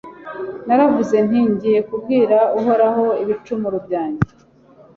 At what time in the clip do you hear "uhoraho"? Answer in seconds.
2.59-3.05